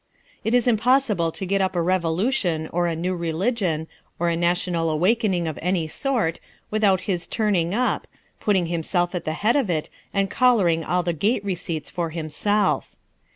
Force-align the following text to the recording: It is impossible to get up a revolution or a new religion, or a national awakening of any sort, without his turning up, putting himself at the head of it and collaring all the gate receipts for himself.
It 0.43 0.55
is 0.55 0.67
impossible 0.67 1.31
to 1.31 1.45
get 1.45 1.61
up 1.61 1.75
a 1.75 1.79
revolution 1.83 2.67
or 2.73 2.87
a 2.87 2.95
new 2.95 3.15
religion, 3.15 3.85
or 4.17 4.29
a 4.29 4.35
national 4.35 4.89
awakening 4.89 5.47
of 5.47 5.59
any 5.61 5.87
sort, 5.87 6.39
without 6.71 7.01
his 7.01 7.27
turning 7.27 7.75
up, 7.75 8.07
putting 8.39 8.65
himself 8.65 9.13
at 9.13 9.25
the 9.25 9.33
head 9.33 9.55
of 9.55 9.69
it 9.69 9.91
and 10.11 10.27
collaring 10.27 10.83
all 10.83 11.03
the 11.03 11.13
gate 11.13 11.45
receipts 11.45 11.91
for 11.91 12.09
himself. 12.09 12.95